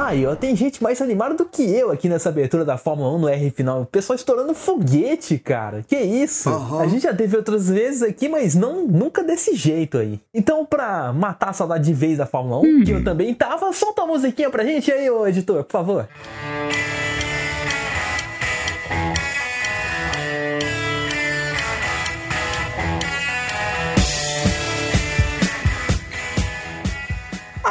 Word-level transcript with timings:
Aí, 0.00 0.26
ó, 0.26 0.34
tem 0.34 0.56
gente 0.56 0.82
mais 0.82 1.02
animada 1.02 1.34
do 1.34 1.44
que 1.44 1.62
eu 1.62 1.90
aqui 1.90 2.08
nessa 2.08 2.30
abertura 2.30 2.64
da 2.64 2.78
Fórmula 2.78 3.14
1 3.16 3.18
no 3.18 3.28
R 3.28 3.50
final. 3.50 3.82
O 3.82 3.86
pessoal 3.86 4.16
estourando 4.16 4.54
foguete, 4.54 5.38
cara. 5.38 5.84
Que 5.86 5.96
isso? 5.96 6.48
Uhum. 6.48 6.80
A 6.80 6.86
gente 6.86 7.02
já 7.02 7.14
teve 7.14 7.36
outras 7.36 7.68
vezes 7.68 8.02
aqui, 8.02 8.26
mas 8.26 8.54
não 8.54 8.86
nunca 8.86 9.22
desse 9.22 9.54
jeito 9.54 9.98
aí. 9.98 10.18
Então, 10.32 10.64
pra 10.64 11.12
matar 11.12 11.50
a 11.50 11.52
saudade 11.52 11.84
de 11.84 11.92
vez 11.92 12.16
da 12.16 12.24
Fórmula 12.24 12.60
1, 12.60 12.84
que 12.84 12.90
eu 12.92 13.04
também 13.04 13.34
tava, 13.34 13.70
solta 13.74 14.02
a 14.02 14.06
musiquinha 14.06 14.48
pra 14.48 14.64
gente 14.64 14.90
aí, 14.90 15.10
ô 15.10 15.26
editor, 15.26 15.64
por 15.64 15.72
favor. 15.72 16.08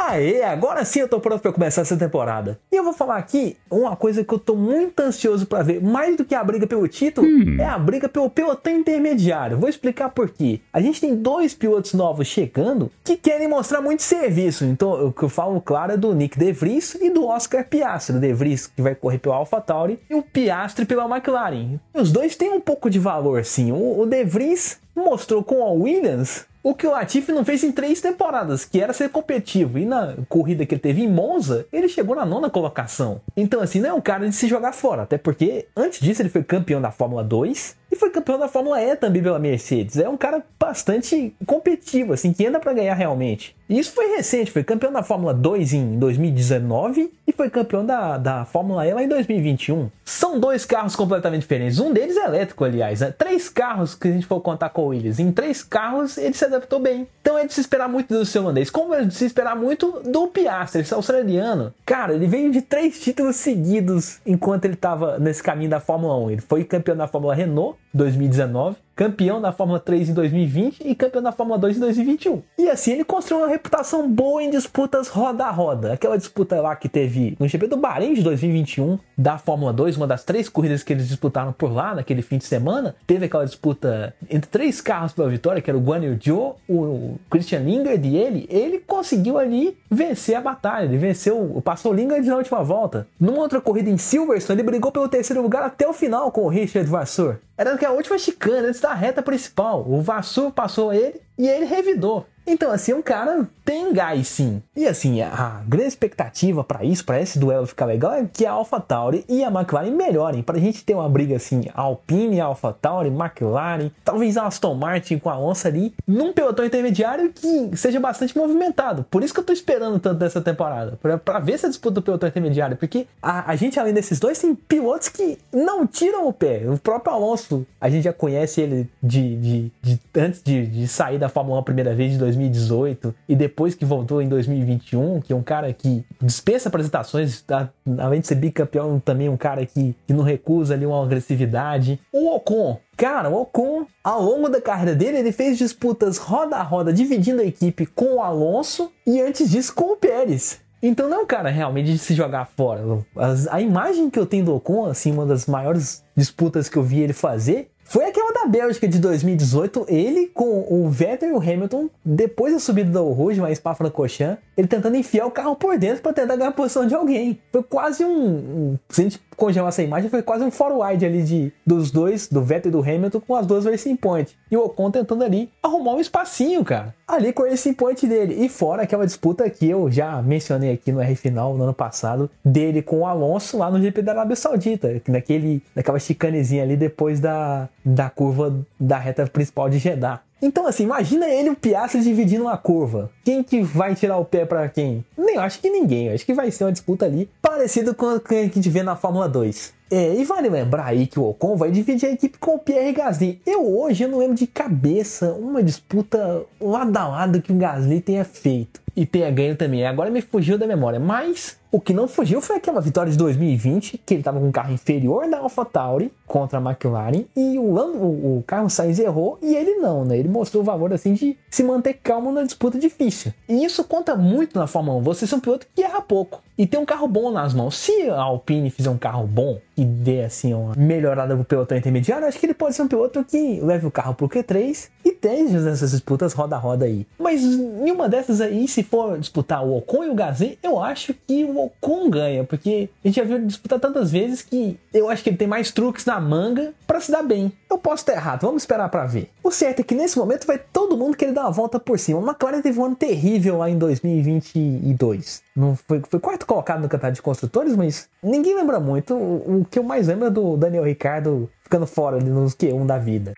Aê, 0.09 0.43
agora 0.43 0.83
sim 0.83 1.01
eu 1.01 1.07
tô 1.07 1.19
pronto 1.19 1.39
pra 1.39 1.53
começar 1.53 1.81
essa 1.81 1.95
temporada. 1.95 2.59
E 2.71 2.75
eu 2.75 2.83
vou 2.83 2.93
falar 2.93 3.17
aqui 3.17 3.55
uma 3.69 3.95
coisa 3.95 4.23
que 4.23 4.33
eu 4.33 4.39
tô 4.39 4.55
muito 4.55 4.99
ansioso 5.01 5.45
pra 5.45 5.61
ver, 5.61 5.79
mais 5.83 6.17
do 6.17 6.25
que 6.25 6.33
a 6.33 6.43
briga 6.43 6.65
pelo 6.65 6.87
título, 6.87 7.27
é 7.59 7.65
a 7.65 7.77
briga 7.77 8.09
pelo 8.09 8.27
pelotão 8.27 8.73
intermediário. 8.73 9.59
Vou 9.59 9.69
explicar 9.69 10.09
por 10.09 10.31
quê. 10.31 10.61
A 10.73 10.81
gente 10.81 10.99
tem 10.99 11.15
dois 11.15 11.53
pilotos 11.53 11.93
novos 11.93 12.25
chegando 12.25 12.91
que 13.03 13.15
querem 13.15 13.47
mostrar 13.47 13.81
muito 13.81 14.01
serviço. 14.01 14.65
Então, 14.65 15.09
o 15.09 15.13
que 15.13 15.21
eu 15.21 15.29
falo, 15.29 15.61
claro, 15.61 15.91
é 15.91 15.97
do 15.97 16.11
Nick 16.15 16.39
De 16.39 16.51
Vries 16.51 16.95
e 16.95 17.11
do 17.11 17.27
Oscar 17.27 17.63
Piastri. 17.67 18.17
O 18.17 18.19
De 18.19 18.33
Vries 18.33 18.65
que 18.65 18.81
vai 18.81 18.95
correr 18.95 19.19
pelo 19.19 19.35
AlphaTauri 19.35 19.99
e 20.09 20.15
o 20.15 20.23
Piastri 20.23 20.85
pela 20.85 21.05
McLaren. 21.05 21.79
Os 21.93 22.11
dois 22.11 22.35
têm 22.35 22.51
um 22.51 22.59
pouco 22.59 22.89
de 22.89 22.97
valor, 22.97 23.45
sim. 23.45 23.71
O, 23.71 23.99
o 23.99 24.05
De 24.07 24.23
Vries 24.23 24.79
mostrou 24.95 25.43
com 25.43 25.63
a 25.63 25.71
Williams 25.71 26.48
o 26.61 26.73
que 26.75 26.85
o 26.85 26.91
Latifi 26.91 27.31
não 27.31 27.45
fez 27.45 27.63
em 27.63 27.71
três 27.71 28.01
temporadas, 28.01 28.65
que 28.65 28.81
era 28.81 28.93
ser 28.93 29.09
competitivo. 29.09 29.79
E 29.79 29.85
na 29.85 30.15
corrida 30.27 30.65
que 30.65 30.73
ele 30.73 30.81
teve 30.81 31.01
em 31.01 31.07
Monza, 31.07 31.65
ele 31.71 31.87
chegou 31.87 32.15
na 32.15 32.25
nona 32.25 32.49
colocação. 32.49 33.21
Então, 33.35 33.61
assim, 33.61 33.79
não 33.79 33.89
é 33.89 33.93
um 33.93 34.01
cara 34.01 34.27
de 34.27 34.35
se 34.35 34.47
jogar 34.47 34.73
fora. 34.73 35.03
Até 35.03 35.17
porque, 35.17 35.67
antes 35.75 35.99
disso, 35.99 36.21
ele 36.21 36.29
foi 36.29 36.43
campeão 36.43 36.81
da 36.81 36.91
Fórmula 36.91 37.23
2 37.23 37.78
e 37.91 37.95
foi 37.95 38.09
campeão 38.09 38.37
da 38.37 38.47
Fórmula 38.47 38.81
E 38.81 38.95
também 38.95 39.21
pela 39.21 39.39
Mercedes. 39.39 39.97
É 39.97 40.07
um 40.07 40.17
cara 40.17 40.43
bastante 40.59 41.33
competitivo, 41.45 42.13
assim, 42.13 42.31
que 42.31 42.45
anda 42.45 42.59
para 42.59 42.73
ganhar 42.73 42.93
realmente. 42.93 43.55
E 43.69 43.77
isso 43.77 43.91
foi 43.91 44.15
recente, 44.15 44.51
foi 44.51 44.63
campeão 44.63 44.91
da 44.91 45.03
Fórmula 45.03 45.31
2 45.31 45.73
em 45.73 45.99
2019 45.99 47.13
e 47.27 47.31
foi 47.31 47.51
campeão 47.51 47.85
da, 47.85 48.17
da 48.17 48.45
Fórmula 48.45 48.85
E 48.87 48.91
lá 48.91 49.03
em 49.03 49.07
2021. 49.07 49.89
São 50.03 50.39
dois 50.39 50.65
carros 50.65 50.95
completamente 50.95 51.41
diferentes. 51.41 51.79
Um 51.79 51.93
deles 51.93 52.17
é 52.17 52.25
elétrico, 52.25 52.63
aliás. 52.63 53.01
Né? 53.01 53.13
Três 53.15 53.47
carros 53.47 53.93
que 53.93 54.07
a 54.07 54.11
gente 54.11 54.25
for 54.25 54.41
contar 54.41 54.69
com 54.69 54.81
o 54.81 54.87
Williams. 54.87 55.19
Em 55.19 55.31
três 55.31 55.61
carros 55.61 56.17
ele 56.17 56.33
se 56.33 56.45
adaptou 56.45 56.79
bem. 56.79 57.07
Então 57.21 57.37
é 57.37 57.45
de 57.45 57.53
se 57.53 57.61
esperar 57.61 57.87
muito 57.87 58.11
do 58.11 58.25
seu 58.25 58.41
holandês. 58.41 58.71
Como 58.71 58.91
é 58.93 59.03
de 59.03 59.13
se 59.13 59.25
esperar 59.25 59.55
muito 59.55 60.01
do 60.03 60.27
Piastri, 60.27 60.81
esse 60.81 60.93
australiano. 60.93 61.71
Cara, 61.85 62.13
ele 62.13 62.25
veio 62.25 62.51
de 62.51 62.63
três 62.63 62.99
títulos 62.99 63.35
seguidos 63.35 64.19
enquanto 64.25 64.65
ele 64.65 64.73
estava 64.73 65.19
nesse 65.19 65.43
caminho 65.43 65.69
da 65.69 65.79
Fórmula 65.79 66.17
1. 66.17 66.31
Ele 66.31 66.41
foi 66.41 66.63
campeão 66.63 66.97
da 66.97 67.07
Fórmula 67.07 67.35
Renault 67.35 67.77
2019, 67.93 68.77
campeão 68.99 69.39
da 69.39 69.53
Fórmula 69.53 69.79
3 69.79 70.09
em 70.09 70.13
2020 70.13 70.81
e 70.83 70.93
campeão 70.93 71.23
da 71.23 71.31
Fórmula 71.31 71.57
2 71.57 71.77
em 71.77 71.79
2021. 71.79 72.41
E 72.57 72.69
assim 72.69 72.91
ele 72.91 73.05
construiu 73.05 73.43
uma 73.43 73.49
reputação 73.49 74.11
boa 74.11 74.43
em 74.43 74.49
disputas 74.49 75.07
roda 75.07 75.45
a 75.45 75.51
roda. 75.51 75.93
Aquela 75.93 76.17
disputa 76.17 76.59
lá 76.59 76.75
que 76.75 76.89
teve 76.89 77.37
no 77.39 77.47
GP 77.47 77.67
do 77.67 77.77
Bahrein 77.77 78.13
de 78.13 78.21
2021 78.21 78.99
da 79.17 79.37
Fórmula 79.37 79.71
2, 79.71 79.95
uma 79.95 80.05
das 80.05 80.25
três 80.25 80.49
corridas 80.49 80.83
que 80.83 80.91
eles 80.91 81.07
disputaram 81.07 81.53
por 81.53 81.71
lá 81.71 81.95
naquele 81.95 82.21
fim 82.21 82.37
de 82.37 82.43
semana, 82.43 82.93
teve 83.07 83.25
aquela 83.25 83.45
disputa 83.45 84.13
entre 84.29 84.49
três 84.49 84.81
carros 84.81 85.13
pela 85.13 85.29
vitória, 85.29 85.61
que 85.61 85.69
era 85.69 85.77
o 85.77 85.81
Guan 85.81 85.99
Yu 85.99 86.19
Zhou, 86.21 86.57
o 86.67 87.17
Christian 87.29 87.59
Lingard 87.59 88.05
e 88.05 88.17
ele. 88.17 88.47
Ele 88.49 88.79
conseguiu 88.79 89.37
ali 89.37 89.77
vencer 89.89 90.35
a 90.35 90.41
batalha, 90.41 90.83
ele 90.83 90.97
venceu, 90.97 91.61
passou 91.63 91.93
o 91.93 91.95
Lingard 91.95 92.27
na 92.27 92.35
última 92.35 92.61
volta. 92.63 93.07
Numa 93.17 93.39
outra 93.39 93.61
corrida 93.61 93.89
em 93.89 93.97
Silverstone, 93.97 94.59
ele 94.59 94.69
brigou 94.69 94.91
pelo 94.91 95.07
terceiro 95.07 95.41
lugar 95.41 95.63
até 95.63 95.87
o 95.87 95.93
final 95.93 96.31
com 96.33 96.41
o 96.41 96.49
Richard 96.49 96.89
Vasseur. 96.89 97.37
Era 97.59 97.77
que 97.77 97.85
a 97.85 97.91
última 97.91 98.17
chicana 98.17 98.69
antes 98.69 98.79
da 98.79 98.93
reta 98.93 99.21
principal. 99.21 99.83
O 99.85 100.01
Vassur 100.01 100.49
passou 100.49 100.93
ele 100.93 101.21
e 101.39 101.47
ele 101.47 101.65
revidou. 101.65 102.27
Então, 102.51 102.71
assim, 102.71 102.93
um 102.93 103.01
cara 103.01 103.47
tem 103.63 103.93
gás 103.93 104.27
sim. 104.27 104.61
E 104.75 104.87
assim, 104.87 105.21
a 105.21 105.61
grande 105.67 105.89
expectativa 105.89 106.63
para 106.63 106.83
isso, 106.83 107.05
para 107.05 107.21
esse 107.21 107.37
duelo 107.37 107.67
ficar 107.67 107.85
legal, 107.85 108.13
é 108.13 108.27
que 108.31 108.43
a 108.43 108.51
AlphaTauri 108.53 109.23
e 109.29 109.43
a 109.43 109.49
McLaren 109.49 109.91
melhorem. 109.91 110.41
Pra 110.41 110.57
gente 110.57 110.83
ter 110.83 110.95
uma 110.95 111.07
briga 111.07 111.35
assim, 111.35 111.65
Alpine, 111.75 112.41
AlphaTauri, 112.41 113.09
McLaren, 113.09 113.91
talvez 114.03 114.35
a 114.35 114.47
Aston 114.47 114.73
Martin 114.73 115.19
com 115.19 115.29
a 115.29 115.33
Alonso 115.33 115.67
ali, 115.67 115.93
num 116.07 116.33
pelotão 116.33 116.65
intermediário 116.65 117.31
que 117.31 117.77
seja 117.77 117.99
bastante 117.99 118.35
movimentado. 118.35 119.05
Por 119.11 119.23
isso 119.23 119.33
que 119.33 119.39
eu 119.39 119.43
tô 119.43 119.53
esperando 119.53 119.99
tanto 119.99 120.17
dessa 120.17 120.41
temporada, 120.41 120.97
pra 121.23 121.39
ver 121.39 121.53
essa 121.53 121.69
disputa 121.69 121.95
do 121.95 122.01
pelotão 122.01 122.27
intermediário. 122.27 122.77
Porque 122.77 123.05
a, 123.21 123.51
a 123.51 123.55
gente, 123.55 123.79
além 123.79 123.93
desses 123.93 124.19
dois, 124.19 124.39
tem 124.39 124.55
pilotos 124.55 125.09
que 125.09 125.37
não 125.53 125.85
tiram 125.85 126.27
o 126.27 126.33
pé. 126.33 126.63
O 126.67 126.79
próprio 126.79 127.13
Alonso, 127.13 127.63
a 127.79 127.89
gente 127.89 128.05
já 128.05 128.13
conhece 128.13 128.59
ele 128.59 128.89
de, 129.03 129.35
de, 129.35 129.71
de 129.83 129.99
antes 130.15 130.41
de, 130.41 130.65
de 130.65 130.87
sair 130.87 131.19
da 131.19 131.28
Fórmula 131.29 131.57
1 131.57 131.59
a 131.59 131.63
primeira 131.63 131.95
vez 131.95 132.11
de 132.11 132.17
2018 132.17 133.13
e 133.27 133.35
depois 133.35 133.75
que 133.75 133.85
voltou 133.85 134.21
em 134.21 134.27
2021, 134.27 135.21
que 135.21 135.31
é 135.31 135.35
um 135.35 135.41
cara 135.43 135.71
que 135.73 136.03
dispensa 136.21 136.69
apresentações, 136.69 137.41
tá? 137.41 137.69
além 137.97 138.21
de 138.21 138.27
ser 138.27 138.35
bicampeão, 138.35 138.99
também 138.99 139.29
um 139.29 139.37
cara 139.37 139.65
que, 139.65 139.95
que 140.07 140.13
não 140.13 140.23
recusa 140.23 140.73
ali 140.73 140.85
uma 140.85 141.03
agressividade. 141.03 141.99
O 142.11 142.35
Ocon, 142.35 142.79
Cara, 142.97 143.29
o 143.29 143.41
Ocon, 143.43 143.85
ao 144.03 144.21
longo 144.21 144.49
da 144.49 144.59
carreira 144.59 144.93
dele, 144.93 145.19
ele 145.19 145.31
fez 145.31 145.57
disputas 145.57 146.17
roda 146.17 146.57
a 146.57 146.63
roda, 146.63 146.91
dividindo 146.91 147.41
a 147.41 147.45
equipe 147.45 147.85
com 147.85 148.15
o 148.15 148.21
Alonso 148.21 148.91
e 149.07 149.21
antes 149.21 149.49
disso 149.49 149.73
com 149.73 149.93
o 149.93 149.95
Pérez. 149.95 150.59
Então 150.83 151.09
não 151.09 151.21
é 151.21 151.25
cara 151.25 151.49
realmente 151.49 151.91
de 151.91 151.97
se 151.97 152.13
jogar 152.13 152.45
fora. 152.45 152.81
As- 153.15 153.47
a 153.47 153.61
imagem 153.61 154.09
que 154.09 154.19
eu 154.19 154.25
tenho 154.25 154.43
do 154.45 154.55
Ocon, 154.55 154.85
assim, 154.85 155.11
uma 155.11 155.25
das 155.25 155.45
maiores 155.45 156.03
disputas 156.15 156.67
que 156.69 156.77
eu 156.77 156.83
vi 156.83 156.99
ele 156.99 157.13
fazer, 157.13 157.69
foi 157.89 158.05
aquela 158.05 158.31
da 158.31 158.45
Bélgica 158.45 158.87
de 158.87 158.99
2018, 158.99 159.85
ele 159.89 160.27
com 160.27 160.65
o 160.69 160.87
Vettel 160.89 161.29
e 161.29 161.33
o 161.33 161.37
Hamilton, 161.39 161.89
depois 162.05 162.53
da 162.53 162.59
subida 162.59 162.91
do 162.91 163.09
Rouge, 163.09 163.41
mais 163.41 163.59
para 163.59 163.73
Francorchamps, 163.75 164.37
ele 164.55 164.67
tentando 164.67 164.95
enfiar 164.95 165.25
o 165.25 165.31
carro 165.31 165.55
por 165.55 165.77
dentro 165.77 166.01
para 166.03 166.13
tentar 166.13 166.35
ganhar 166.35 166.49
a 166.49 166.53
posição 166.53 166.85
de 166.85 166.93
alguém. 166.93 167.39
Foi 167.51 167.63
quase 167.63 168.05
um, 168.05 168.27
um- 168.27 168.79
se 168.89 169.01
a 169.01 169.03
gente 169.05 169.21
congelar 169.39 169.69
essa 169.69 169.81
imagem, 169.81 170.09
foi 170.09 170.21
quase 170.21 170.43
um 170.43 170.51
forward 170.51 171.03
ali 171.03 171.23
de, 171.23 171.51
dos 171.65 171.89
dois, 171.89 172.27
do 172.27 172.43
Vettel 172.43 172.69
e 172.69 172.71
do 172.71 172.81
Hamilton, 172.81 173.21
com 173.21 173.35
as 173.35 173.47
duas 173.47 173.65
Racing 173.65 173.95
Point. 173.95 174.37
E 174.51 174.57
o 174.57 174.65
Ocon 174.65 174.91
tentando 174.91 175.23
ali 175.23 175.49
arrumar 175.63 175.93
um 175.93 175.99
espacinho, 175.99 176.63
cara. 176.63 176.93
Ali 177.07 177.33
com 177.33 177.43
Racing 177.43 177.73
Point 177.73 178.05
dele. 178.05 178.45
E 178.45 178.49
fora 178.49 178.83
aquela 178.83 179.05
disputa 179.05 179.49
que 179.49 179.67
eu 179.67 179.89
já 179.89 180.21
mencionei 180.21 180.71
aqui 180.71 180.91
no 180.91 181.01
R 181.01 181.15
Final 181.15 181.55
no 181.55 181.63
ano 181.63 181.73
passado, 181.73 182.29
dele 182.43 182.81
com 182.81 182.99
o 182.99 183.05
Alonso 183.07 183.57
lá 183.57 183.71
no 183.71 183.81
GP 183.81 184.01
da 184.01 184.11
Arábia 184.11 184.35
Saudita, 184.35 184.99
que 184.99 185.09
naquele, 185.09 185.63
naquela 185.75 185.97
chicanezinha 185.97 186.63
ali 186.63 186.75
depois 186.75 187.19
da, 187.19 187.69
da 187.83 188.09
curva 188.09 188.53
da 188.79 188.97
reta 188.97 189.25
principal 189.25 189.69
de 189.69 189.79
Jeddah. 189.79 190.21
Então, 190.41 190.65
assim, 190.65 190.83
imagina 190.83 191.27
ele 191.27 191.49
o 191.49 191.55
Piastri 191.55 192.01
dividindo 192.01 192.43
uma 192.43 192.57
curva. 192.57 193.11
Quem 193.23 193.43
que 193.43 193.61
vai 193.61 193.93
tirar 193.93 194.17
o 194.17 194.25
pé 194.25 194.45
pra 194.45 194.69
quem? 194.69 195.03
Nem, 195.17 195.37
acho 195.37 195.59
que 195.59 195.69
ninguém. 195.69 196.09
Acho 196.09 196.25
que 196.25 196.33
vai 196.33 196.49
ser 196.49 196.63
uma 196.63 196.71
disputa 196.71 197.05
ali 197.05 197.29
parecida 197.41 197.93
com 197.93 198.07
a 198.07 198.19
que 198.19 198.35
a 198.35 198.43
gente 198.43 198.69
vê 198.69 198.81
na 198.81 198.95
Fórmula 198.95 199.27
2. 199.27 199.73
É, 199.91 200.13
e 200.13 200.23
vale 200.23 200.49
lembrar 200.49 200.85
aí 200.85 201.07
que 201.07 201.19
o 201.19 201.27
Ocon 201.29 201.55
vai 201.55 201.71
dividir 201.71 202.07
a 202.07 202.11
equipe 202.11 202.37
com 202.37 202.55
o 202.55 202.59
Pierre 202.59 202.93
Gasly. 202.93 203.41
Eu 203.45 203.65
hoje 203.65 204.03
eu 204.03 204.09
não 204.09 204.19
lembro 204.19 204.35
de 204.35 204.45
cabeça 204.45 205.33
uma 205.33 205.63
disputa 205.63 206.43
lado 206.61 206.95
a 206.95 207.07
lado 207.07 207.41
que 207.41 207.51
o 207.51 207.55
Gasly 207.55 207.99
tenha 207.99 208.23
feito. 208.23 208.79
E 208.95 209.05
tenha 209.05 209.31
ganho 209.31 209.55
também. 209.55 209.85
Agora 209.85 210.11
me 210.11 210.21
fugiu 210.21 210.57
da 210.57 210.67
memória. 210.67 210.99
Mas 210.99 211.57
o 211.71 211.79
que 211.79 211.93
não 211.93 212.07
fugiu 212.07 212.41
foi 212.41 212.55
aquela 212.55 212.81
vitória 212.81 213.11
de 213.11 213.17
2020, 213.17 214.01
que 214.05 214.13
ele 214.15 214.21
estava 214.21 214.39
com 214.39 214.47
um 214.47 214.51
carro 214.51 214.73
inferior 214.73 215.29
da 215.29 215.37
AlphaTauri 215.37 216.11
contra 216.25 216.57
a 216.57 216.61
McLaren. 216.61 217.25
E 217.35 217.59
o, 217.59 217.75
o, 217.75 218.37
o 218.37 218.43
Carlos 218.45 218.73
Sainz 218.73 218.97
errou 218.97 219.37
e 219.41 219.55
ele 219.55 219.75
não, 219.75 220.03
né? 220.03 220.17
Ele 220.17 220.29
mostrou 220.29 220.63
o 220.63 220.65
valor 220.65 220.91
assim 220.93 221.13
de 221.13 221.37
se 221.49 221.63
manter 221.63 221.93
calmo 221.93 222.31
na 222.31 222.43
disputa 222.43 222.79
difícil. 222.79 223.33
E 223.47 223.63
isso 223.63 223.83
conta 223.83 224.15
muito 224.15 224.57
na 224.57 224.65
Fórmula 224.65 224.97
1. 224.99 225.01
Você 225.03 225.31
é 225.31 225.37
um 225.37 225.39
piloto 225.39 225.67
que 225.75 225.83
erra 225.83 226.01
pouco. 226.01 226.41
E 226.59 226.67
ter 226.67 226.77
um 226.77 226.83
carro 226.83 227.07
bom 227.07 227.31
nas 227.31 227.53
mãos. 227.53 227.77
Se 227.77 228.09
a 228.09 228.19
Alpine 228.21 228.69
fizer 228.69 228.89
um 228.89 228.97
carro 228.97 229.25
bom 229.25 229.61
e 229.77 229.85
dê 229.85 230.25
assim 230.25 230.53
uma 230.53 230.75
melhorada 230.75 231.33
pro 231.33 231.45
pelotão 231.45 231.77
intermediário, 231.77 232.27
acho 232.27 232.37
que 232.37 232.45
ele 232.45 232.53
pode 232.53 232.75
ser 232.75 232.81
um 232.81 232.87
piloto 232.89 233.23
que 233.23 233.61
leve 233.61 233.87
o 233.87 233.91
carro 233.91 234.13
pro 234.13 234.27
Q3 234.27 234.89
e 235.05 235.09
esteja 235.09 235.61
nessas 235.61 235.91
disputas 235.91 236.33
roda 236.33 236.57
a 236.57 236.59
roda 236.59 236.83
aí. 236.83 237.07
Mas 237.17 237.41
nenhuma 237.45 238.09
dessas 238.09 238.41
aí, 238.41 238.67
se 238.67 238.83
for 238.83 239.17
disputar 239.17 239.65
o 239.65 239.77
Ocon 239.77 240.03
e 240.03 240.09
o 240.09 240.15
Gasly, 240.15 240.59
eu 240.61 240.83
acho 240.83 241.13
que 241.13 241.45
o 241.45 241.63
Ocon 241.63 242.09
ganha, 242.09 242.43
porque 242.43 242.89
a 243.03 243.07
gente 243.07 243.15
já 243.15 243.23
viu 243.23 243.39
disputar 243.39 243.79
tantas 243.79 244.11
vezes 244.11 244.41
que 244.41 244.77
eu 244.93 245.09
acho 245.09 245.23
que 245.23 245.29
ele 245.29 245.37
tem 245.37 245.47
mais 245.47 245.71
truques 245.71 246.05
na 246.05 246.19
manga 246.19 246.73
para 246.85 246.99
se 246.99 247.09
dar 247.09 247.23
bem. 247.23 247.53
Eu 247.71 247.77
posso 247.77 248.01
estar 248.01 248.13
errado, 248.13 248.41
vamos 248.41 248.63
esperar 248.63 248.89
para 248.89 249.05
ver. 249.05 249.29
O 249.41 249.49
certo 249.49 249.79
é 249.79 249.83
que 249.83 249.95
nesse 249.95 250.17
momento 250.17 250.45
vai 250.45 250.59
todo 250.59 250.97
mundo 250.97 251.15
querer 251.15 251.31
dar 251.31 251.43
uma 251.43 251.51
volta 251.51 251.79
por 251.79 251.97
cima. 251.97 252.19
A 252.19 252.23
McLaren 252.23 252.61
teve 252.61 252.79
um 252.79 252.85
ano 252.85 252.95
terrível 252.95 253.57
lá 253.57 253.69
em 253.69 253.77
2022. 253.77 255.41
Não 255.59 255.75
foi, 255.75 256.01
foi 256.09 256.21
quarto 256.21 256.45
colocado 256.45 256.79
no 256.79 256.87
campeonato 256.87 257.15
de 257.15 257.21
construtores, 257.21 257.75
mas 257.75 258.09
ninguém 258.23 258.55
lembra 258.55 258.79
muito. 258.79 259.13
O, 259.13 259.59
o 259.59 259.65
que 259.65 259.77
eu 259.77 259.83
mais 259.83 260.07
lembro 260.07 260.27
é 260.27 260.29
do 260.29 260.55
Daniel 260.55 260.85
Ricardo 260.85 261.51
ficando 261.63 261.85
fora 261.85 262.15
ali 262.15 262.29
nos 262.29 262.55
Q1 262.55 262.87
da 262.87 262.97
vida. 262.97 263.33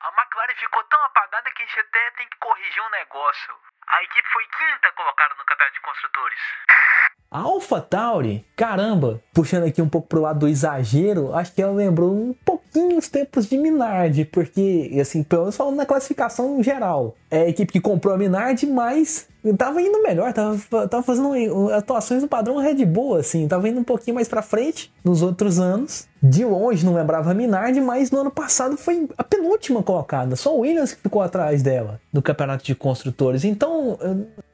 A 0.00 0.08
McLaren 0.14 0.54
ficou 0.56 0.84
tão 0.84 1.02
apagada 1.02 1.50
que 1.50 1.62
a 1.64 1.66
gente 1.66 1.80
até 1.80 1.98
tem 2.16 2.28
que 2.30 2.38
corrigir 2.38 2.80
um 2.80 2.90
negócio. 2.92 3.54
A 3.88 4.04
equipe 4.04 4.28
foi 4.32 4.44
quinta 4.44 4.92
colocada 4.96 5.34
no 5.36 5.44
campeonato 5.44 5.74
de 5.74 5.80
construtores. 5.80 6.38
A 7.28 7.38
Alpha 7.40 7.80
Tauri, 7.80 8.46
caramba, 8.56 9.20
puxando 9.34 9.66
aqui 9.66 9.82
um 9.82 9.88
pouco 9.88 10.06
pro 10.06 10.20
lado 10.20 10.38
do 10.38 10.48
exagero, 10.48 11.34
acho 11.34 11.52
que 11.52 11.60
ela 11.60 11.72
lembrou 11.72 12.14
um 12.14 12.32
pouquinho 12.74 12.98
os 12.98 13.08
tempos 13.08 13.46
de 13.46 13.56
Minardi, 13.56 14.24
porque, 14.24 14.90
assim, 15.00 15.22
pelo 15.22 15.42
menos 15.42 15.56
falando 15.56 15.76
na 15.76 15.86
classificação 15.86 16.60
geral, 16.62 17.14
é 17.30 17.42
a 17.42 17.48
equipe 17.48 17.72
que 17.72 17.80
comprou 17.80 18.14
a 18.14 18.18
Minardi, 18.18 18.66
mas 18.66 19.26
tava 19.56 19.80
indo 19.80 20.02
melhor, 20.02 20.32
tava, 20.32 20.88
tava 20.88 21.02
fazendo 21.02 21.70
atuações 21.72 22.22
no 22.22 22.28
padrão 22.28 22.56
Red 22.56 22.84
Bull, 22.84 23.16
assim, 23.16 23.46
tava 23.46 23.68
indo 23.68 23.78
um 23.78 23.84
pouquinho 23.84 24.14
mais 24.14 24.26
pra 24.26 24.42
frente 24.42 24.92
nos 25.04 25.22
outros 25.22 25.60
anos. 25.60 26.06
De 26.22 26.42
longe 26.42 26.86
não 26.86 26.94
lembrava 26.94 27.32
a 27.32 27.34
Minardi, 27.34 27.82
mas 27.82 28.10
no 28.10 28.20
ano 28.20 28.30
passado 28.30 28.78
foi 28.78 29.06
a 29.18 29.22
penúltima 29.22 29.82
colocada. 29.82 30.36
Só 30.36 30.56
o 30.56 30.60
Williams 30.60 30.94
que 30.94 31.02
ficou 31.02 31.20
atrás 31.20 31.62
dela 31.62 32.00
no 32.10 32.22
campeonato 32.22 32.64
de 32.64 32.74
construtores. 32.74 33.44
Então, 33.44 33.98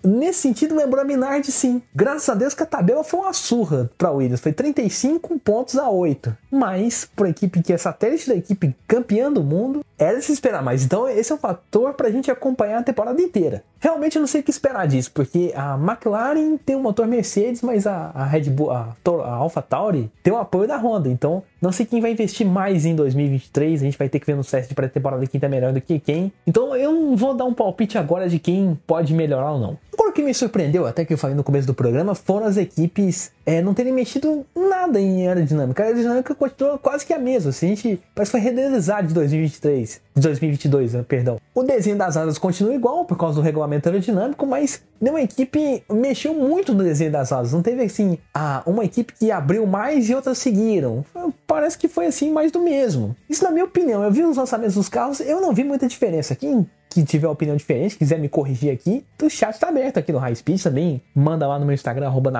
nesse 0.03 0.41
sentido, 0.41 0.75
lembrou 0.75 1.01
a 1.01 1.05
Minardi 1.05 1.53
sim. 1.53 1.81
Graças 1.95 2.29
a 2.29 2.35
Deus 2.35 2.55
que 2.55 2.65
a 2.65 2.67
tabela 2.67 3.05
foi 3.05 3.21
uma 3.21 3.33
surra 3.33 3.89
para 3.97 4.11
Williams. 4.11 4.41
Foi 4.41 4.53
35 4.53 5.39
pontos 5.39 5.79
a 5.79 5.89
8. 5.89 6.37
Mas, 6.51 7.09
para 7.15 7.29
a 7.29 7.31
equipe 7.31 7.63
que 7.63 7.73
é 7.73 7.79
satélite 7.79 8.10
da 8.29 8.35
equipe 8.35 8.75
campeã 8.87 9.33
do 9.33 9.43
mundo, 9.43 9.85
era 9.99 10.19
de 10.19 10.25
se 10.25 10.33
esperar 10.33 10.63
mais. 10.63 10.85
Então, 10.85 11.09
esse 11.09 11.33
é 11.33 11.35
um 11.35 11.39
fator 11.39 11.95
para 11.95 12.09
a 12.09 12.11
gente 12.11 12.31
acompanhar 12.31 12.79
a 12.79 12.83
temporada 12.83 13.21
inteira. 13.21 13.63
Realmente 13.81 14.17
eu 14.17 14.21
não 14.21 14.27
sei 14.27 14.43
o 14.43 14.45
que 14.45 14.51
esperar 14.51 14.87
disso, 14.87 15.11
porque 15.13 15.53
a 15.57 15.75
McLaren 15.75 16.59
tem 16.59 16.77
um 16.77 16.83
motor 16.83 17.07
Mercedes, 17.07 17.63
mas 17.63 17.87
a, 17.87 18.11
a 18.15 18.27
Red 18.27 18.51
Bull, 18.51 18.71
a, 18.71 18.95
a 19.25 19.35
Alpha 19.35 19.63
Tauri 19.63 20.11
tem 20.23 20.31
o 20.31 20.37
apoio 20.37 20.69
da 20.69 20.77
Honda. 20.77 21.09
Então, 21.09 21.43
não 21.63 21.73
sei 21.73 21.87
quem 21.87 22.01
vai 22.01 22.13
investir 22.13 22.47
mais 22.47 22.85
em 22.85 22.95
2023. 22.95 23.81
A 23.81 23.85
gente 23.87 23.97
vai 23.97 24.09
ter 24.09 24.21
que 24.21 24.27
ver 24.27 24.37
no 24.37 24.45
teste 24.45 24.69
de 24.69 24.75
pré-temporada 24.75 25.27
quem 25.27 25.41
tá 25.41 25.49
melhor 25.49 25.73
do 25.73 25.81
que 25.81 25.99
quem. 25.99 26.31
Então, 26.47 26.77
eu 26.77 26.93
não 26.93 27.17
vou 27.17 27.33
dar 27.33 27.47
um 27.47 27.55
palpite 27.55 27.97
agora 27.97 28.29
de 28.29 28.39
quem 28.39 28.79
pode 28.87 29.15
melhorar 29.15 29.53
ou 29.53 29.59
não. 29.59 29.79
O 30.11 30.13
que 30.13 30.23
me 30.23 30.35
surpreendeu, 30.35 30.87
até 30.87 31.05
que 31.05 31.13
eu 31.13 31.19
falei 31.19 31.37
no 31.37 31.45
começo 31.45 31.69
do 31.69 31.75
programa, 31.75 32.17
foram 32.17 32.45
as 32.45 32.57
equipes 32.57 33.31
é, 33.47 33.63
não 33.63 33.73
terem 33.73 33.93
mexido 33.93 34.45
nada 34.57 35.01
em 35.01 35.29
aerodinâmica. 35.29 35.85
A 35.85 35.87
aerodinâmica 35.87 36.35
continua 36.35 36.77
quase 36.79 37.07
que 37.07 37.13
a 37.13 37.19
mesma. 37.19 37.51
Assim, 37.51 37.67
a 37.67 37.69
gente 37.77 38.01
parece 38.13 38.33
que 38.33 38.39
foi 38.39 38.41
renderizado 38.41 39.07
de 39.07 39.15
2023, 39.15 40.01
de 40.17 40.21
2022, 40.21 40.95
né, 40.95 41.05
perdão. 41.07 41.41
O 41.55 41.63
desenho 41.63 41.97
das 41.97 42.17
asas 42.17 42.39
continua 42.39 42.75
igual 42.75 43.05
por 43.05 43.19
causa 43.19 43.37
do 43.37 43.41
regulamento 43.43 43.89
aerodinâmico, 43.89 44.47
mas 44.47 44.83
nenhuma 45.01 45.21
equipe 45.21 45.83
mexeu 45.91 46.33
muito 46.33 46.73
no 46.73 46.85
desenho 46.85 47.11
das 47.11 47.33
asas. 47.33 47.53
Não 47.53 47.63
teve 47.63 47.83
assim, 47.83 48.19
uma 48.65 48.85
equipe 48.85 49.13
que 49.13 49.33
abriu 49.33 49.67
mais 49.67 50.09
e 50.09 50.15
outras 50.15 50.39
seguiram. 50.39 51.05
Parece 51.47 51.77
que 51.77 51.89
foi 51.89 52.07
assim 52.07 52.31
mais 52.31 52.53
do 52.53 52.61
mesmo. 52.61 53.17
Isso 53.29 53.43
na 53.43 53.51
minha 53.51 53.65
opinião. 53.65 54.03
Eu 54.05 54.13
vi 54.13 54.23
os 54.23 54.37
lançamentos 54.37 54.77
dos 54.77 54.89
carros, 54.89 55.21
eu 55.21 55.41
não 55.41 55.53
vi 55.53 55.65
muita 55.65 55.89
diferença. 55.89 56.37
Quem 56.37 56.69
que 56.93 57.05
tiver 57.05 57.29
opinião 57.29 57.57
diferente, 57.57 57.97
quiser 57.97 58.19
me 58.19 58.29
corrigir 58.29 58.73
aqui, 58.73 59.05
o 59.23 59.31
chat 59.31 59.55
está 59.55 59.69
aberto 59.69 59.99
aqui 59.99 60.11
no 60.11 60.19
High 60.19 60.35
Speed 60.35 60.61
também. 60.61 61.01
Manda 61.15 61.47
lá 61.47 61.57
no 61.57 61.65
meu 61.65 61.75
Instagram, 61.75 62.07
arroba 62.07 62.33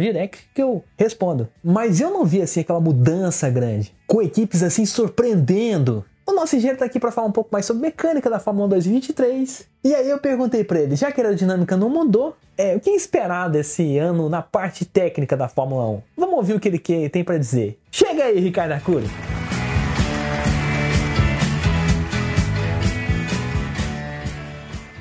Direct, 0.00 0.48
que 0.54 0.62
eu 0.62 0.82
respondo. 0.96 1.46
Mas 1.62 2.00
eu 2.00 2.10
não 2.10 2.24
vi 2.24 2.40
assim 2.40 2.60
aquela 2.60 2.80
mudança 2.80 3.50
grande, 3.50 3.94
com 4.06 4.22
equipes 4.22 4.62
assim 4.62 4.86
surpreendendo. 4.86 6.04
O 6.32 6.34
nosso 6.34 6.56
engenheiro 6.56 6.76
está 6.76 6.86
aqui 6.86 6.98
para 6.98 7.12
falar 7.12 7.26
um 7.26 7.32
pouco 7.32 7.50
mais 7.52 7.66
sobre 7.66 7.82
mecânica 7.82 8.30
da 8.30 8.40
Fórmula 8.40 8.64
1 8.64 8.70
2023. 8.70 9.68
E 9.84 9.94
aí 9.94 10.08
eu 10.08 10.18
perguntei 10.18 10.64
para 10.64 10.80
ele, 10.80 10.96
já 10.96 11.12
que 11.12 11.20
a 11.20 11.24
aerodinâmica 11.24 11.76
não 11.76 11.90
mudou, 11.90 12.34
é, 12.56 12.74
o 12.74 12.80
que 12.80 12.88
é 12.88 12.96
esperado 12.96 13.58
esse 13.58 13.98
ano 13.98 14.30
na 14.30 14.40
parte 14.40 14.86
técnica 14.86 15.36
da 15.36 15.46
Fórmula 15.46 15.86
1? 15.90 16.02
Vamos 16.16 16.36
ouvir 16.36 16.54
o 16.54 16.60
que 16.60 16.68
ele 16.68 17.08
tem 17.10 17.22
para 17.22 17.36
dizer. 17.36 17.78
Chega 17.90 18.24
aí, 18.24 18.40
Ricardo 18.40 18.72
Arcuri! 18.72 19.06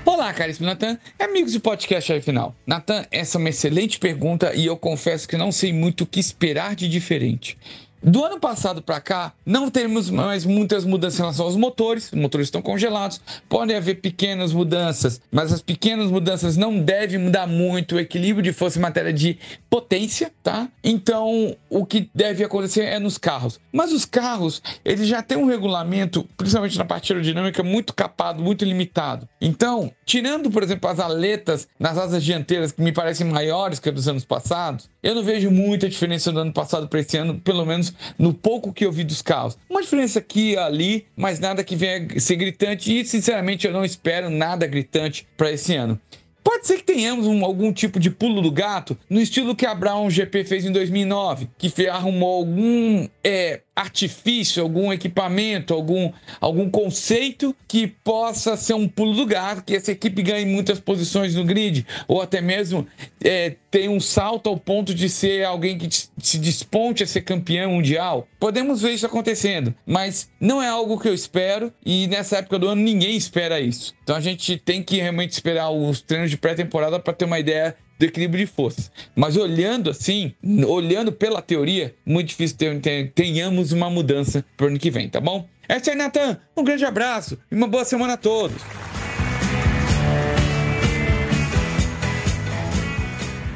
Olá, 0.03 0.33
caríssimo 0.33 0.67
Natan, 0.67 0.99
amigos 1.17 1.53
do 1.53 1.61
podcast 1.61 2.11
aí 2.11 2.21
final. 2.21 2.53
Natan, 2.67 3.05
essa 3.09 3.37
é 3.37 3.39
uma 3.39 3.49
excelente 3.49 3.99
pergunta 3.99 4.53
e 4.53 4.65
eu 4.65 4.75
confesso 4.75 5.25
que 5.29 5.37
não 5.37 5.49
sei 5.49 5.71
muito 5.71 6.01
o 6.01 6.05
que 6.05 6.19
esperar 6.19 6.75
de 6.75 6.89
diferente. 6.89 7.57
Do 8.03 8.25
ano 8.25 8.39
passado 8.39 8.81
para 8.81 8.99
cá, 8.99 9.31
não 9.45 9.69
teremos 9.69 10.09
mais 10.09 10.43
muitas 10.43 10.83
mudanças 10.83 11.19
em 11.19 11.21
relação 11.21 11.45
aos 11.45 11.55
motores. 11.55 12.05
Os 12.05 12.19
motores 12.19 12.47
estão 12.47 12.59
congelados. 12.59 13.21
Podem 13.47 13.77
haver 13.77 14.01
pequenas 14.01 14.51
mudanças, 14.51 15.21
mas 15.31 15.53
as 15.53 15.61
pequenas 15.61 16.09
mudanças 16.09 16.57
não 16.57 16.79
devem 16.79 17.19
mudar 17.19 17.45
muito 17.45 17.95
o 17.95 17.99
equilíbrio 17.99 18.41
de 18.41 18.51
força 18.53 18.79
em 18.79 18.81
matéria 18.81 19.13
de 19.13 19.37
potência, 19.69 20.31
tá? 20.41 20.67
Então, 20.83 21.55
o 21.69 21.85
que 21.85 22.09
deve 22.13 22.43
acontecer 22.43 22.85
é 22.85 22.97
nos 22.97 23.19
carros. 23.19 23.59
Mas 23.71 23.91
os 23.91 24.03
carros, 24.03 24.63
eles 24.83 25.07
já 25.07 25.21
têm 25.21 25.37
um 25.37 25.45
regulamento, 25.45 26.27
principalmente 26.35 26.79
na 26.79 26.85
parte 26.85 27.13
aerodinâmica, 27.13 27.61
muito 27.61 27.93
capado, 27.93 28.41
muito 28.41 28.65
limitado. 28.65 29.29
Então, 29.39 29.91
tirando, 30.05 30.49
por 30.49 30.63
exemplo, 30.63 30.89
as 30.89 30.99
aletas 30.99 31.67
nas 31.79 31.99
asas 31.99 32.23
dianteiras, 32.23 32.71
que 32.71 32.81
me 32.81 32.91
parecem 32.91 33.27
maiores 33.27 33.79
que 33.79 33.89
as 33.89 33.95
dos 33.95 34.07
anos 34.07 34.25
passados, 34.25 34.89
eu 35.03 35.15
não 35.15 35.23
vejo 35.23 35.49
muita 35.49 35.89
diferença 35.89 36.31
do 36.31 36.39
ano 36.39 36.53
passado 36.53 36.87
para 36.87 36.99
esse 36.99 37.17
ano, 37.17 37.39
pelo 37.39 37.65
menos 37.65 37.93
no 38.17 38.33
pouco 38.33 38.71
que 38.71 38.85
eu 38.85 38.91
vi 38.91 39.03
dos 39.03 39.21
carros. 39.21 39.57
Uma 39.69 39.81
diferença 39.81 40.19
aqui 40.19 40.51
e 40.51 40.57
ali, 40.57 41.05
mas 41.15 41.39
nada 41.39 41.63
que 41.63 41.75
venha 41.75 42.19
ser 42.19 42.35
gritante. 42.35 42.99
E 42.99 43.05
sinceramente 43.05 43.65
eu 43.65 43.73
não 43.73 43.83
espero 43.83 44.29
nada 44.29 44.67
gritante 44.67 45.27
para 45.35 45.51
esse 45.51 45.75
ano. 45.75 45.99
Pode 46.43 46.65
ser 46.65 46.77
que 46.77 46.83
tenhamos 46.83 47.27
um, 47.27 47.45
algum 47.45 47.71
tipo 47.71 47.99
de 47.99 48.09
pulo 48.09 48.41
do 48.41 48.51
gato, 48.51 48.97
no 49.09 49.21
estilo 49.21 49.55
que 49.55 49.65
a 49.65 49.75
Brown 49.75 50.09
GP 50.09 50.43
fez 50.43 50.65
em 50.65 50.71
2009, 50.71 51.49
que 51.57 51.87
arrumou 51.87 52.39
algum 52.39 53.07
é, 53.23 53.61
artifício, 53.75 54.61
algum 54.61 54.91
equipamento, 54.91 55.73
algum, 55.73 56.11
algum 56.39 56.69
conceito 56.69 57.55
que 57.67 57.87
possa 57.87 58.57
ser 58.57 58.73
um 58.73 58.87
pulo 58.87 59.13
do 59.13 59.25
gato, 59.25 59.63
que 59.63 59.75
essa 59.75 59.91
equipe 59.91 60.21
ganhe 60.21 60.45
muitas 60.45 60.79
posições 60.79 61.35
no 61.35 61.45
grid, 61.45 61.85
ou 62.07 62.21
até 62.21 62.41
mesmo 62.41 62.85
é, 63.23 63.55
tenha 63.69 63.89
um 63.89 63.99
salto 63.99 64.49
ao 64.49 64.57
ponto 64.57 64.93
de 64.93 65.07
ser 65.07 65.45
alguém 65.45 65.77
que 65.77 65.89
se 66.17 66.37
desponte 66.37 67.03
a 67.03 67.07
ser 67.07 67.21
campeão 67.21 67.71
mundial. 67.71 68.27
Podemos 68.39 68.81
ver 68.81 68.91
isso 68.91 69.05
acontecendo, 69.05 69.73
mas 69.85 70.29
não 70.39 70.61
é 70.61 70.67
algo 70.67 70.99
que 70.99 71.07
eu 71.07 71.13
espero 71.13 71.73
e 71.85 72.07
nessa 72.07 72.37
época 72.37 72.59
do 72.59 72.67
ano 72.67 72.81
ninguém 72.81 73.15
espera 73.15 73.59
isso. 73.59 73.93
Então 74.03 74.15
a 74.15 74.21
gente 74.21 74.57
tem 74.57 74.83
que 74.83 74.97
realmente 74.97 75.31
esperar 75.31 75.69
os 75.71 76.01
treinos 76.01 76.29
de 76.29 76.37
pré-temporada 76.37 76.99
para 76.99 77.13
ter 77.13 77.25
uma 77.25 77.39
ideia 77.39 77.75
do 78.01 78.05
equilíbrio 78.05 78.43
de 78.43 78.51
forças. 78.51 78.91
Mas 79.15 79.37
olhando 79.37 79.91
assim, 79.91 80.33
olhando 80.67 81.11
pela 81.11 81.39
teoria, 81.39 81.93
muito 82.03 82.29
difícil 82.29 82.57
ter, 82.81 83.11
tenhamos 83.13 83.71
uma 83.71 83.91
mudança 83.91 84.43
para 84.57 84.65
o 84.65 84.69
ano 84.69 84.79
que 84.79 84.89
vem, 84.89 85.07
tá 85.07 85.21
bom? 85.21 85.47
Essa 85.69 85.91
é 85.91 85.95
Natan, 85.95 86.37
um 86.57 86.63
grande 86.63 86.83
abraço 86.83 87.37
e 87.51 87.55
uma 87.55 87.67
boa 87.67 87.85
semana 87.85 88.13
a 88.13 88.17
todos. 88.17 88.59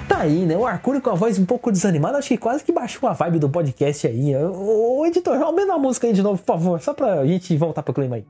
Tá 0.08 0.20
aí, 0.20 0.46
né? 0.46 0.56
O 0.56 0.66
Arcuri 0.66 1.02
com 1.02 1.10
a 1.10 1.16
voz 1.16 1.40
um 1.40 1.46
pouco 1.46 1.72
desanimada, 1.72 2.20
acho 2.20 2.28
que 2.28 2.38
quase 2.38 2.64
que 2.64 2.72
baixou 2.72 3.10
a 3.10 3.14
vibe 3.14 3.40
do 3.40 3.50
podcast 3.50 4.06
aí. 4.06 4.36
Ô 4.36 5.04
editor, 5.08 5.42
aumenta 5.42 5.74
a 5.74 5.80
música 5.80 6.06
aí 6.06 6.14
de 6.14 6.22
novo, 6.22 6.38
por 6.38 6.46
favor, 6.46 6.80
só 6.80 6.94
pra 6.94 7.26
gente 7.26 7.58
voltar 7.58 7.82
pro 7.82 7.96
clima 7.96 8.18
aí. 8.18 8.26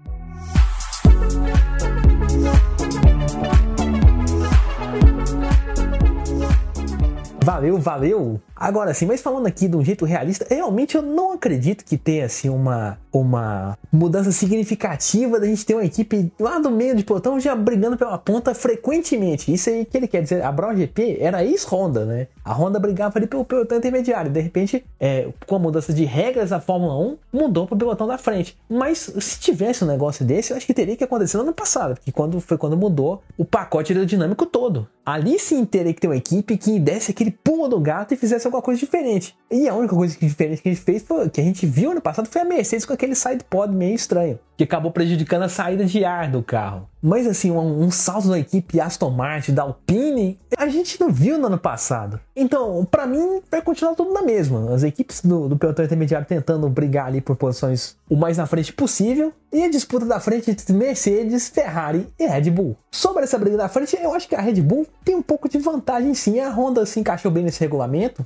Valeu, 7.46 7.78
valeu! 7.78 8.42
Agora 8.56 8.92
sim, 8.92 9.06
mas 9.06 9.22
falando 9.22 9.46
aqui 9.46 9.68
de 9.68 9.78
um 9.78 9.86
jeito 9.86 10.04
realista, 10.04 10.48
realmente 10.50 10.96
eu 10.96 11.04
não 11.04 11.34
acredito 11.34 11.86
que 11.86 11.96
tenha 11.96 12.25
assim 12.25 12.50
uma, 12.50 12.98
uma 13.14 13.78
mudança 13.94 14.32
significativa 14.32 15.40
da 15.40 15.46
gente 15.46 15.64
ter 15.64 15.75
uma 15.75 15.86
equipe 15.86 16.32
lá 16.40 16.58
do 16.58 16.72
meio 16.72 16.96
de 16.96 17.04
pelotão 17.04 17.40
já 17.40 17.56
brigando 17.56 17.98
pela 17.98 18.18
ponta 18.18 18.56
frequentemente. 18.56 19.54
Isso 19.54 19.70
aí 19.70 19.86
que 19.86 19.96
ele 19.96 20.08
quer 20.08 20.24
dizer, 20.24 20.44
a 20.44 20.52
Brown 20.52 20.75
GP 20.75 21.18
era 21.20 21.46
ex-Honda, 21.46 22.04
né? 22.04 22.28
A 22.46 22.54
Honda 22.54 22.78
brigava 22.78 23.18
ali 23.18 23.25
pelo 23.25 23.44
pelotão 23.44 23.80
intermediário. 23.80 24.30
De 24.30 24.40
repente, 24.40 24.86
é, 25.00 25.30
com 25.48 25.56
a 25.56 25.60
mudança 25.60 25.92
de 25.92 26.06
regras 26.06 26.52
da 26.52 26.60
Fórmula 26.60 26.96
1, 26.96 27.18
mudou 27.34 27.66
para 27.66 27.75
o 27.75 27.78
pelotão 27.78 28.06
da 28.06 28.20
frente. 28.20 28.56
Mas 28.70 29.12
se 29.20 29.40
tivesse 29.40 29.84
um 29.84 29.88
negócio 29.88 30.24
desse, 30.24 30.52
eu 30.52 30.58
acho 30.58 30.68
que 30.68 30.74
teria 30.74 30.96
que 30.96 31.04
acontecer 31.04 31.38
no 31.38 31.44
ano 31.44 31.54
passado, 31.54 31.96
porque 31.96 32.12
quando 32.12 32.40
foi 32.40 32.56
quando 32.56 32.78
mudou 32.78 33.24
o 33.36 33.44
pacote 33.44 33.92
aerodinâmico 33.92 34.46
todo. 34.46 34.88
Ali 35.06 35.38
sim 35.38 35.64
teria 35.66 35.94
que 35.94 36.02
ter 36.02 36.08
uma 36.08 36.16
equipe 36.16 36.58
que 36.58 36.80
desse 36.80 37.12
aquele 37.12 37.32
pulo 37.32 37.68
do 37.68 37.80
gato 37.80 38.14
e 38.14 38.18
fizesse 38.18 38.48
alguma 38.48 38.62
coisa 38.62 38.80
diferente. 38.80 39.36
E 39.52 39.68
a 39.68 39.75
única 39.75 39.96
coisa 39.96 40.18
diferente 40.20 40.62
que 40.62 40.70
a 40.70 40.72
gente 40.74 40.84
fez 40.84 41.04
foi 41.04 41.30
que 41.30 41.40
a 41.40 41.44
gente 41.44 41.66
viu 41.66 41.92
ano 41.92 42.02
passado 42.02 42.28
foi 42.28 42.42
a 42.42 42.46
Mercedes 42.46 42.86
com 42.86 42.94
aquele 42.94 43.14
side 43.14 43.44
pod 43.48 43.74
meio 43.74 43.94
estranho, 43.94 44.40
que 44.58 44.64
acabou 44.64 44.92
prejudicando 44.92 45.44
a 45.44 45.50
saída 45.50 45.86
de 45.86 46.04
ar 46.04 46.32
do 46.32 46.42
carro. 46.42 46.90
Mas 47.02 47.28
assim, 47.28 47.52
um, 47.52 47.84
um 47.84 47.92
salto 47.92 48.28
na 48.30 48.40
equipe 48.40 48.82
Aston 48.82 49.12
Martin, 49.12 49.54
da 49.54 49.62
Alpine, 49.62 50.40
a 50.58 50.68
gente 50.68 51.00
não 51.00 51.12
viu 51.12 51.38
no 51.38 51.48
ano 51.48 51.60
passado. 51.60 52.20
Então, 52.36 52.86
para 52.89 53.08
mim, 53.08 53.42
vai 53.50 53.62
continuar 53.62 53.96
tudo 53.96 54.13
na 54.13 54.22
mesma. 54.22 54.74
As 54.74 54.84
equipes 54.84 55.22
do, 55.22 55.48
do 55.48 55.58
pelotão 55.58 55.86
intermediário 55.86 56.27
tentando 56.27 56.68
brigar 56.70 57.08
ali 57.08 57.22
por 57.22 57.36
posições 57.36 57.96
o 58.10 58.15
mais 58.15 58.38
na 58.38 58.46
frente 58.46 58.74
possível. 58.74 59.34
E 59.54 59.63
a 59.63 59.70
disputa 59.70 60.06
da 60.06 60.20
frente 60.20 60.51
entre 60.51 60.74
Mercedes, 60.74 61.48
Ferrari 61.48 62.10
e 62.20 62.27
Red 62.27 62.51
Bull. 62.51 62.75
Sobre 62.92 63.24
essa 63.24 63.38
briga 63.38 63.56
da 63.56 63.70
frente, 63.70 63.98
eu 64.01 64.13
acho 64.13 64.27
que 64.27 64.36
a 64.36 64.42
Red 64.42 64.62
Bull 64.62 64.86
tem 65.04 65.15
um 65.15 65.22
pouco 65.22 65.48
de 65.48 65.58
vantagem 65.58 66.13
sim. 66.13 66.42
A 66.42 66.50
Honda 66.50 66.86
se 66.86 67.00
encaixou 67.00 67.32
bem 67.32 67.46
nesse 67.46 67.62
regulamento, 67.62 68.25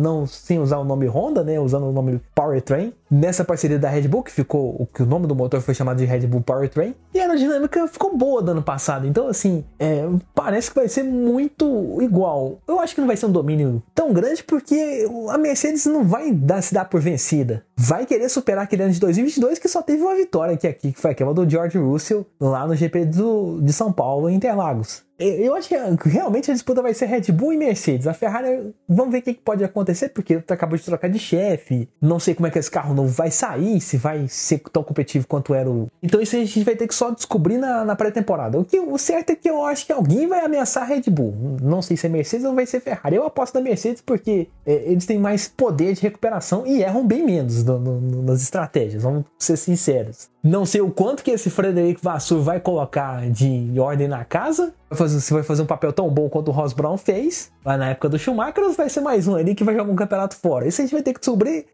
não 0.00 0.26
sem 0.26 0.58
usar 0.58 0.78
o 0.78 0.84
nome 0.84 1.06
Honda, 1.06 1.44
né? 1.44 1.60
Usando 1.60 1.86
o 1.86 1.92
nome 1.92 2.20
Powertrain. 2.34 2.92
Nessa 3.08 3.44
parceria 3.44 3.78
da 3.78 3.88
Red 3.88 4.08
Bull, 4.08 4.24
que 4.24 4.32
ficou. 4.32 4.74
O 4.76 4.86
que 4.86 5.04
o 5.04 5.06
nome 5.06 5.28
do 5.28 5.34
motor 5.36 5.60
foi 5.60 5.74
chamado 5.74 5.98
de 5.98 6.04
Red 6.04 6.26
Bull 6.26 6.40
Powertrain. 6.40 6.92
E 7.14 7.20
a 7.20 7.22
aerodinâmica 7.22 7.86
ficou 7.86 8.16
boa 8.16 8.42
do 8.42 8.50
ano 8.50 8.62
passado. 8.62 9.06
Então, 9.06 9.28
assim, 9.28 9.64
é, 9.78 10.08
parece 10.34 10.70
que 10.70 10.74
vai 10.74 10.88
ser 10.88 11.04
muito 11.04 11.98
igual. 12.00 12.58
Eu 12.66 12.80
acho 12.80 12.96
que 12.96 13.00
não 13.00 13.06
vai 13.06 13.16
ser 13.16 13.26
um 13.26 13.30
domínio 13.30 13.43
tão 13.94 14.12
grande, 14.12 14.42
porque 14.42 15.06
a 15.30 15.38
Mercedes 15.38 15.86
não 15.86 16.04
vai 16.04 16.32
dar, 16.32 16.62
se 16.62 16.72
dar 16.72 16.84
por 16.86 17.00
vencida. 17.00 17.64
Vai 17.76 18.06
querer 18.06 18.28
superar 18.28 18.64
aquele 18.64 18.84
ano 18.84 18.92
de 18.92 19.00
2022 19.00 19.58
que 19.58 19.68
só 19.68 19.82
teve 19.82 20.02
uma 20.02 20.14
vitória 20.14 20.56
que 20.56 20.66
aqui, 20.66 20.92
que 20.92 21.00
foi 21.00 21.10
aquela 21.10 21.34
do 21.34 21.48
George 21.48 21.76
Russell 21.76 22.26
lá 22.40 22.66
no 22.66 22.76
GP 22.76 23.06
do, 23.06 23.60
de 23.60 23.72
São 23.72 23.92
Paulo, 23.92 24.30
em 24.30 24.36
Interlagos. 24.36 25.04
Eu 25.16 25.54
acho 25.54 25.68
que 25.68 26.08
realmente 26.08 26.50
a 26.50 26.54
disputa 26.54 26.82
vai 26.82 26.92
ser 26.92 27.06
Red 27.06 27.30
Bull 27.30 27.52
e 27.52 27.56
Mercedes. 27.56 28.08
A 28.08 28.12
Ferrari, 28.12 28.74
vamos 28.88 29.12
ver 29.12 29.18
o 29.18 29.22
que 29.22 29.34
pode 29.34 29.62
acontecer, 29.62 30.08
porque 30.08 30.42
acabou 30.48 30.76
de 30.76 30.84
trocar 30.84 31.08
de 31.08 31.20
chefe. 31.20 31.88
Não 32.00 32.18
sei 32.18 32.34
como 32.34 32.48
é 32.48 32.50
que 32.50 32.58
esse 32.58 32.70
carro 32.70 32.92
novo 32.92 33.10
vai 33.10 33.30
sair, 33.30 33.80
se 33.80 33.96
vai 33.96 34.26
ser 34.26 34.58
tão 34.72 34.82
competitivo 34.82 35.26
quanto 35.28 35.54
era 35.54 35.70
o. 35.70 35.88
Então 36.02 36.20
isso 36.20 36.34
a 36.34 36.40
gente 36.40 36.64
vai 36.64 36.74
ter 36.74 36.88
que 36.88 36.94
só 36.94 37.12
descobrir 37.12 37.58
na, 37.58 37.84
na 37.84 37.94
pré-temporada. 37.94 38.58
O 38.58 38.66
o 38.92 38.98
certo 38.98 39.30
é 39.30 39.36
que 39.36 39.48
eu 39.48 39.64
acho 39.64 39.86
que 39.86 39.92
alguém 39.92 40.26
vai 40.26 40.44
ameaçar 40.44 40.82
a 40.82 40.86
Red 40.86 41.02
Bull. 41.08 41.58
Não 41.62 41.80
sei 41.80 41.96
se 41.96 42.06
é 42.06 42.08
Mercedes 42.10 42.44
ou 42.44 42.54
vai 42.54 42.66
ser 42.66 42.80
Ferrari. 42.80 43.14
Eu 43.14 43.24
aposto 43.24 43.54
na 43.54 43.60
Mercedes 43.60 44.02
porque 44.02 44.48
é, 44.66 44.90
eles 44.90 45.06
têm 45.06 45.18
mais 45.18 45.46
poder 45.46 45.94
de 45.94 46.02
recuperação 46.02 46.66
e 46.66 46.82
erram 46.82 47.06
bem 47.06 47.24
menos 47.24 47.63
no, 47.64 47.78
no, 47.78 48.22
nas 48.22 48.42
estratégias. 48.42 49.02
Vamos 49.02 49.24
ser 49.38 49.56
sinceros. 49.56 50.28
Não 50.42 50.66
sei 50.66 50.80
o 50.80 50.90
quanto 50.90 51.22
que 51.22 51.30
esse 51.30 51.50
Frederico 51.50 52.00
Vassur 52.02 52.42
vai 52.42 52.60
colocar 52.60 53.28
de 53.30 53.78
ordem 53.78 54.08
na 54.08 54.24
casa. 54.24 54.74
Vai 54.90 54.98
fazer, 54.98 55.20
se 55.20 55.32
vai 55.32 55.42
fazer 55.42 55.62
um 55.62 55.66
papel 55.66 55.92
tão 55.92 56.08
bom 56.08 56.28
quanto 56.28 56.48
o 56.48 56.52
Ross 56.52 56.72
Brown 56.72 56.96
fez 56.96 57.52
na 57.64 57.90
época 57.90 58.08
do 58.08 58.18
Schumacher, 58.18 58.62
ou 58.62 58.72
vai 58.72 58.88
ser 58.88 59.00
mais 59.00 59.26
um 59.26 59.34
ali 59.34 59.54
que 59.54 59.64
vai 59.64 59.74
jogar 59.74 59.90
um 59.90 59.96
campeonato 59.96 60.36
fora. 60.36 60.68
Isso 60.68 60.80
a 60.80 60.84
gente 60.84 60.92
vai 60.92 61.02
ter 61.02 61.14
que 61.14 61.20
descobrir, 61.20 61.66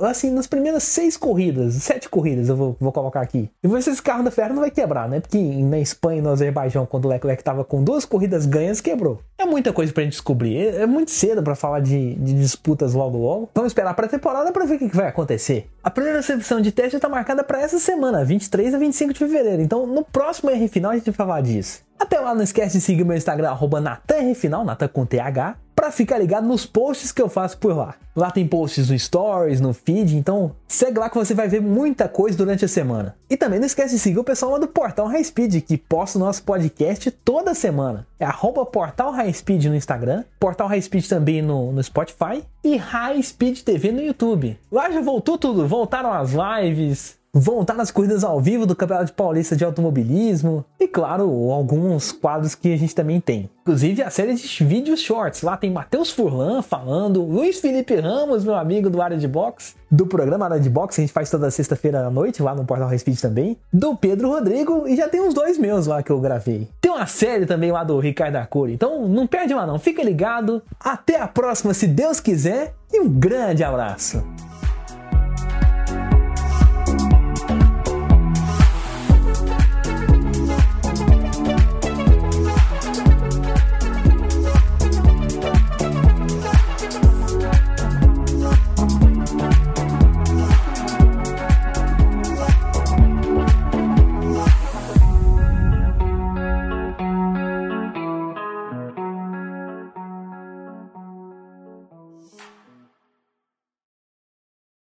assim, 0.00 0.30
nas 0.30 0.46
primeiras 0.46 0.82
seis 0.82 1.16
corridas, 1.16 1.74
sete 1.74 2.08
corridas 2.08 2.48
eu 2.48 2.56
vou, 2.56 2.76
vou 2.78 2.92
colocar 2.92 3.20
aqui. 3.20 3.50
E 3.62 3.68
ver 3.68 3.82
se 3.82 3.90
esse 3.90 4.02
carro 4.02 4.22
da 4.22 4.30
Ferrari 4.30 4.54
não 4.54 4.60
vai 4.60 4.70
quebrar, 4.70 5.08
né? 5.08 5.20
Porque 5.20 5.38
na 5.38 5.78
Espanha 5.78 6.18
e 6.18 6.22
no 6.22 6.30
Azerbaijão, 6.30 6.84
quando 6.84 7.06
o 7.06 7.08
Leclerc 7.08 7.42
tava 7.42 7.64
com 7.64 7.82
duas 7.82 8.04
corridas 8.04 8.44
ganhas, 8.44 8.80
quebrou. 8.80 9.20
É 9.38 9.46
muita 9.46 9.72
coisa 9.72 9.92
pra 9.92 10.04
gente 10.04 10.12
descobrir. 10.12 10.56
É, 10.56 10.82
é 10.82 10.86
muito 10.86 11.10
cedo 11.10 11.42
para 11.42 11.54
falar 11.54 11.80
de, 11.80 12.14
de, 12.14 12.34
disputas 12.34 12.94
logo 12.94 13.18
logo. 13.18 13.50
Vamos 13.54 13.70
esperar 13.70 13.94
pra 13.94 14.06
temporada 14.06 14.52
para 14.52 14.64
ver 14.64 14.76
o 14.76 14.78
que, 14.78 14.88
que 14.88 14.96
vai 14.96 15.08
acontecer. 15.08 15.68
A 15.82 15.90
primeira 15.90 16.22
sessão 16.22 16.60
de 16.60 16.70
teste 16.70 16.96
está 16.96 17.08
marcada 17.08 17.42
para 17.42 17.60
essa 17.60 17.78
semana, 17.78 18.24
23 18.24 18.74
a 18.74 18.78
25 18.78 19.12
de 19.12 19.18
fevereiro. 19.18 19.62
Então, 19.62 19.86
no 19.86 20.04
próximo 20.04 20.50
R 20.50 20.68
final 20.68 20.92
a 20.92 20.94
gente 20.94 21.06
vai 21.06 21.14
falar 21.14 21.40
disso. 21.40 21.82
Até 22.02 22.18
lá, 22.18 22.34
não 22.34 22.42
esquece 22.42 22.78
de 22.78 22.80
seguir 22.82 23.04
meu 23.04 23.16
Instagram, 23.16 23.48
arroba 23.48 23.80
NatanRFinal, 23.80 24.64
Natan 24.64 24.88
com 24.88 25.06
TH, 25.06 25.56
para 25.72 25.92
ficar 25.92 26.18
ligado 26.18 26.44
nos 26.44 26.66
posts 26.66 27.12
que 27.12 27.22
eu 27.22 27.28
faço 27.28 27.56
por 27.58 27.76
lá. 27.76 27.94
Lá 28.16 28.28
tem 28.28 28.44
posts 28.44 28.90
no 28.90 28.98
Stories, 28.98 29.60
no 29.60 29.72
feed, 29.72 30.16
então 30.16 30.50
segue 30.66 30.98
lá 30.98 31.08
que 31.08 31.16
você 31.16 31.32
vai 31.32 31.46
ver 31.46 31.62
muita 31.62 32.08
coisa 32.08 32.36
durante 32.36 32.64
a 32.64 32.68
semana. 32.68 33.14
E 33.30 33.36
também 33.36 33.60
não 33.60 33.66
esquece 33.66 33.94
de 33.94 34.00
seguir 34.00 34.18
o 34.18 34.24
pessoal 34.24 34.50
lá 34.50 34.58
do 34.58 34.66
Portal 34.66 35.06
High 35.06 35.22
Speed, 35.22 35.62
que 35.62 35.78
posta 35.78 36.18
o 36.18 36.20
nosso 36.20 36.42
podcast 36.42 37.08
toda 37.24 37.54
semana. 37.54 38.04
É 38.18 38.24
arroba 38.24 38.66
Portal 38.66 39.12
High 39.12 39.32
Speed 39.32 39.66
no 39.66 39.76
Instagram, 39.76 40.24
Portal 40.40 40.66
High 40.66 40.82
Speed 40.82 41.06
também 41.06 41.40
no, 41.40 41.70
no 41.70 41.80
Spotify 41.84 42.42
e 42.64 42.76
High 42.76 43.22
Speed 43.22 43.60
TV 43.60 43.92
no 43.92 44.02
YouTube. 44.02 44.58
Lá 44.72 44.90
já 44.90 45.00
voltou 45.00 45.38
tudo, 45.38 45.68
voltaram 45.68 46.12
as 46.12 46.32
lives, 46.32 47.21
vão 47.34 47.62
estar 47.62 47.74
nas 47.74 47.90
corridas 47.90 48.22
ao 48.22 48.38
vivo 48.40 48.66
do 48.66 48.76
Campeonato 48.76 49.12
Paulista 49.14 49.56
de 49.56 49.64
Automobilismo 49.64 50.64
e, 50.78 50.86
claro, 50.86 51.24
alguns 51.50 52.12
quadros 52.12 52.54
que 52.54 52.72
a 52.72 52.76
gente 52.76 52.94
também 52.94 53.20
tem. 53.20 53.48
Inclusive 53.62 54.02
a 54.02 54.10
série 54.10 54.34
de 54.34 54.64
vídeos 54.64 55.00
shorts. 55.00 55.40
Lá 55.40 55.56
tem 55.56 55.70
Matheus 55.70 56.10
Furlan 56.10 56.60
falando, 56.60 57.22
Luiz 57.22 57.58
Felipe 57.58 57.94
Ramos, 57.96 58.44
meu 58.44 58.54
amigo 58.54 58.90
do 58.90 59.00
Área 59.00 59.16
de 59.16 59.26
Box, 59.26 59.74
do 59.90 60.06
programa 60.06 60.44
Área 60.44 60.60
de 60.60 60.68
Box, 60.68 61.00
a 61.00 61.02
gente 61.02 61.12
faz 61.12 61.30
toda 61.30 61.50
sexta-feira 61.50 62.06
à 62.06 62.10
noite 62.10 62.42
lá 62.42 62.54
no 62.54 62.64
Portal 62.64 62.96
Speed 62.98 63.18
também, 63.20 63.56
do 63.72 63.96
Pedro 63.96 64.28
Rodrigo 64.28 64.86
e 64.86 64.96
já 64.96 65.08
tem 65.08 65.20
uns 65.20 65.32
dois 65.32 65.56
meus 65.56 65.86
lá 65.86 66.02
que 66.02 66.10
eu 66.10 66.20
gravei. 66.20 66.68
Tem 66.80 66.90
uma 66.90 67.06
série 67.06 67.46
também 67.46 67.72
lá 67.72 67.82
do 67.82 67.98
Ricardo 67.98 68.36
Arcuri, 68.36 68.74
então 68.74 69.08
não 69.08 69.26
perde 69.26 69.54
lá 69.54 69.66
não, 69.66 69.78
fica 69.78 70.02
ligado. 70.02 70.62
Até 70.78 71.18
a 71.18 71.28
próxima, 71.28 71.72
se 71.72 71.86
Deus 71.86 72.20
quiser, 72.20 72.74
e 72.92 73.00
um 73.00 73.08
grande 73.08 73.64
abraço. 73.64 74.22